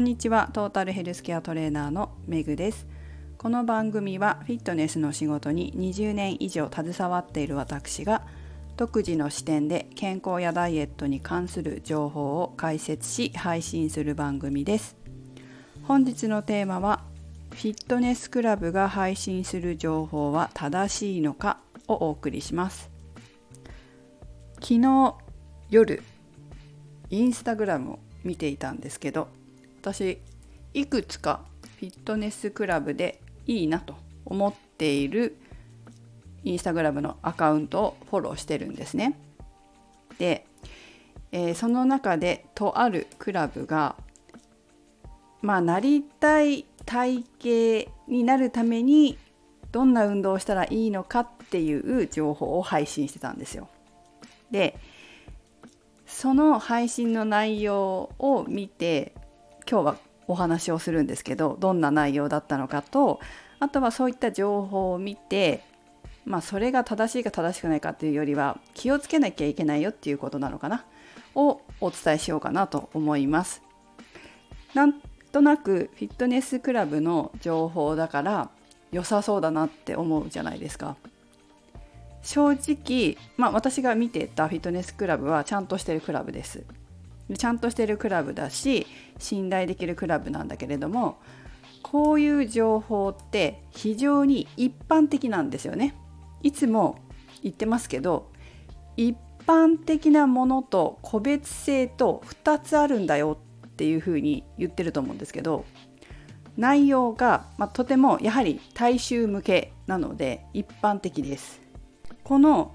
[0.00, 0.48] んにちは。
[0.54, 2.86] トータルヘルスケアトレーナーのめぐです。
[3.36, 8.22] この番組はフィットネスの仕事に20年以上携わっている私が
[8.78, 14.96] 独自の視点で健康やダイエットに関する情報を解説し配信する番組です。
[15.82, 17.02] 本日のテーマは
[17.50, 21.58] フィットネスクラブが配信する情報は正しいのか
[21.88, 22.90] をお送りします。
[24.62, 25.14] 昨日
[25.68, 26.02] 夜
[27.10, 29.28] インスタグラムを見ていたんですけど
[29.80, 30.18] 私
[30.74, 31.40] いくつか
[31.78, 33.94] フィットネスクラブでいいなと
[34.26, 35.36] 思っている
[36.44, 39.18] インスタグラムのアカウントをフォローしてるんですね。
[40.18, 40.44] で、
[41.32, 43.96] えー、その中でとあるクラブが
[45.40, 49.16] まあなりたい体型になるために
[49.72, 53.68] どんな運動をしたらいいのかっていう情報を配信してたんですよ。
[54.50, 54.78] で
[56.06, 59.14] その配信の内容を見て
[59.70, 63.20] 今日はお話をするんですけどどんな内容だったのかと
[63.60, 65.62] あとはそういった情報を見て
[66.24, 70.84] まあそれが正しいか正しくないかっていうよりは気をつけなきゃいけないよっていうことなのかな
[71.34, 73.62] をお伝えしようかなと思います。
[74.74, 74.94] なん
[75.32, 78.50] となくフィットネスクラブの情報だから
[78.90, 80.96] 良さそうだなって思うじゃないですか。
[82.22, 86.64] 正直、まあ、私が見てたフィットネスクラブはちゃんとしてるクラブです。
[87.36, 88.86] ちゃんとしてるクラブだし
[89.18, 91.18] 信頼できるクラブなんだけれども
[91.82, 95.94] こういう情報って非常に一般的なんですよね。
[96.42, 96.98] いつも
[97.42, 98.30] 言ってますけど
[98.96, 105.64] 一般的なものと個別性と2つあるんだよっていうふうに言ってると思うんですけど
[106.56, 111.60] 内容が、まあ、とてもやはり大衆向けなので一般的です。
[112.22, 112.74] この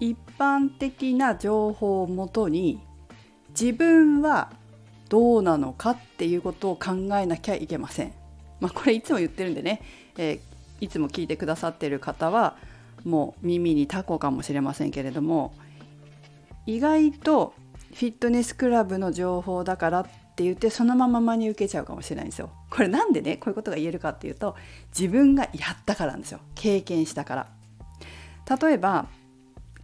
[0.00, 2.80] 一般的な情報をもとに
[3.58, 4.52] 自分は
[5.08, 8.12] どうなのかっていうことを考えなきゃいけません。
[8.60, 9.82] まあ、これいつも言ってるんでね、
[10.16, 12.56] えー、いつも聞いてくださってる方は
[13.04, 15.52] もう耳にタコかもしれませんけれども
[16.64, 17.54] 意外と
[17.94, 20.04] フィットネスクラブの情報だからっ
[20.36, 22.50] て言ってそのまま真に受けちゃうかもしれないんですよ。
[22.68, 24.56] これなんでねこういうことが言えるかっていうと
[24.98, 27.46] 自分がやったからなんですよ経験したから。
[28.60, 29.06] 例えば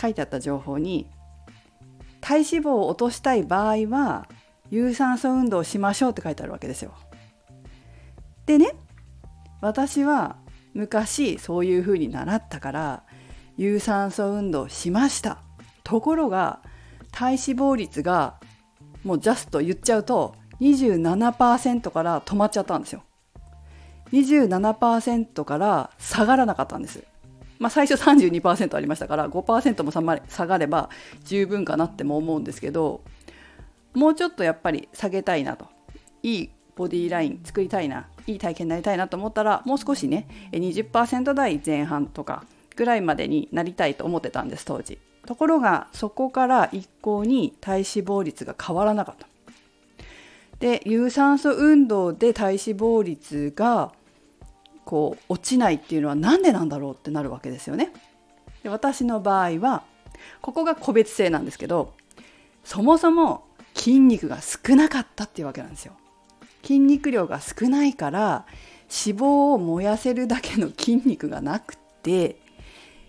[0.00, 1.06] 書いてあった情報に
[2.30, 4.28] 体脂肪を落としたい場合は
[4.70, 6.94] 有酸素運動をしましょうって書いてあるわけですよ。
[8.46, 8.70] でね
[9.60, 10.36] 私は
[10.72, 13.02] 昔そういうふうに習ったから
[13.56, 15.38] 有酸素運動しました。
[15.82, 16.60] ところが
[17.10, 18.38] 体脂肪率が
[19.02, 23.02] もうジャスト言っちゃうと27%から止まっちゃったんですよ。
[24.12, 27.02] 27%から下がらなかったんです。
[27.60, 30.90] まあ最初32%ありましたから5%も下がれば
[31.24, 33.02] 十分かなっても思うんですけど
[33.94, 35.66] もうちょっとやっぱり下げたいなと。
[36.22, 38.08] いいボディライン作りたいな。
[38.26, 42.44] いい体験になりたいなと思ったらもう少しね20%台前半とか
[42.76, 44.98] ぐらいまでになりたいと思ってたんです当時。
[45.26, 49.26] ところがそこから一向に体脂肪率が変わらなかった。
[50.60, 53.92] で有酸素運動で体脂肪率が
[54.90, 57.92] こう落ちないっていうのは何でなんだろうってなるわけですよね。
[58.64, 59.84] で私の場合は
[60.40, 61.94] ここが個別性なんですけど
[62.64, 63.44] そもそも
[63.76, 65.92] 筋肉が少なかったっていうわけなんですよ。
[66.64, 68.46] 筋肉量が少ないから
[68.90, 72.40] 脂肪を燃やせるだけの筋肉がなくて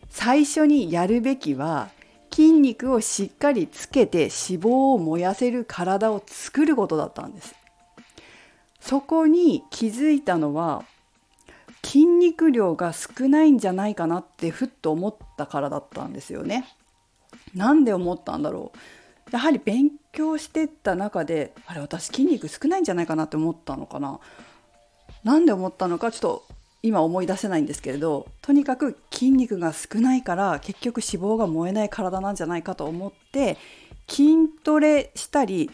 [0.08, 1.90] 最初にやるべきは
[2.31, 7.56] 筋肉をしっかりつけて脂肪を燃やせる体を作ることだったんです。
[8.80, 10.86] そこに気づいたのは
[11.84, 16.68] 筋肉量が少ないんじゃないかなってふっと思ったからだったんですよね。
[17.56, 18.78] なんで思ったんだろう。
[19.31, 24.19] やはり勉強してった中であれ私筋肉少ないんじゃないかなって思ったのかな。
[25.24, 26.46] なんで思ったのかちょっと
[26.84, 33.58] 今思い出せないんですけれどとにかく筋肉が少ないから結局脂肪が燃えない体なんじゃないかと思って
[34.07, 35.69] 筋トレしたり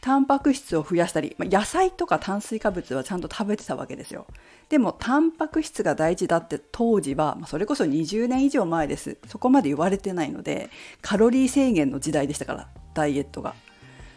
[0.00, 4.26] タンパク質を増やしたり、ま野菜とか炭水化物はちゃんと食べてたわけですよ。
[4.68, 9.16] でもタンパク質が大事だって当時は、まそれこそ20年以上前です。
[9.26, 10.70] そこまで言われてないので
[11.02, 13.54] カロリー制限の時代でしたからダイエットが。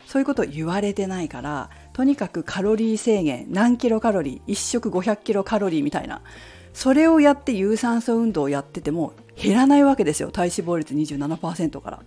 [0.05, 6.21] そういうこと言われてないからとにかくカロリー制限何キロカロリー1食500キロカロリーみたいな
[6.73, 10.29] それをやって有酸素運動をやってても減らないわけですよ。
[10.29, 11.99] 体脂肪率27%から。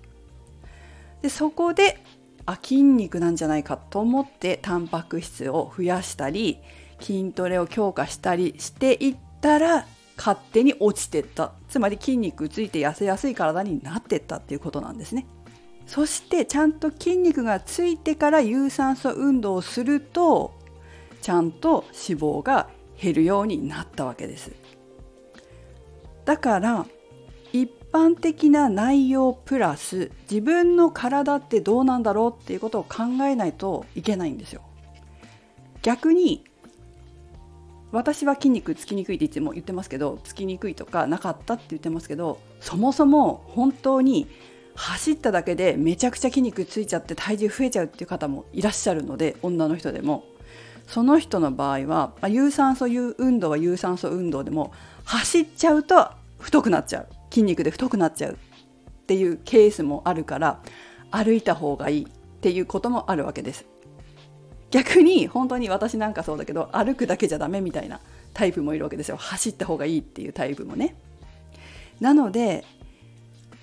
[1.22, 1.98] でそこで
[2.46, 6.58] あ筋肉なんじゃないかと思ってタンパク質を増やしたり
[7.00, 9.86] 筋トレを強化したりしていったら
[10.16, 15.26] 勝手に落ちてったつまり筋肉ついて痩せやすい体になってったっていうことなんですね。
[15.86, 20.54] そしてちゃんと筋肉がついてから有酸素運動をすると
[21.20, 22.68] ちゃんと脂肪が
[23.00, 24.52] 減るようになったわけです
[26.24, 26.86] だから
[27.52, 34.62] 一般的な内容プラス自分の体ってどうなんだろうっていうことを考えないといけないんですよ。
[35.82, 36.42] 逆に
[37.92, 44.26] 私は筋肉つきにくいっていつも言ってますけどつきにくいとかなかったって言ってますけどそもそも本当に
[44.74, 50.24] 走っただけでめちゃくちゃ筋肉ついちゃって体重増えちゃうっていう方もいらっしゃるので女の人でも。
[50.86, 52.84] その人の場合は有酸素
[53.16, 54.70] 運動は有酸素運動でも
[55.04, 57.23] 走っちゃうと太くなっちゃう。
[57.34, 58.36] 筋肉で太くなっちゃうっ
[59.06, 60.60] ていうケースもあるから
[61.10, 62.06] 歩いた方がいいっ
[62.40, 63.66] ていうこともあるわけです。
[64.70, 68.00] 逆に本当に私なんかそうだけど歩くだけじゃダメみたいな
[68.32, 69.16] タイプもいるわけですよ。
[69.16, 70.94] 走った方がいいっていうタイプもね。
[72.00, 72.64] なので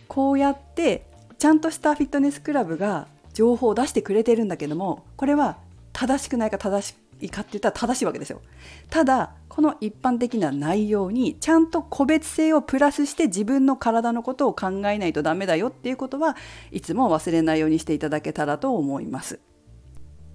[0.09, 1.06] こうやって
[1.38, 5.57] ちゃんとしたフィットネスクラブが情報を出してくれてるんだけどもこれは
[5.94, 8.41] 正しくないか正しいかって言ったら正しいわけですよ。
[8.89, 16.38] ただこの一般的な内容にちゃんと個別性をプラスして自分の体のことを考えないとダメだよっていうことは
[16.71, 19.42] いつも忘れないようにしていただけたらと思います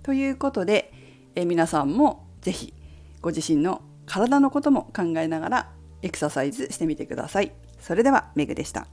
[0.02, 0.92] ということで、
[1.34, 2.74] え皆さんも是非
[3.22, 5.72] ご自身の体のことも考えながら
[6.02, 7.52] エクササイズしてみてください。
[7.80, 8.86] それではメグでした。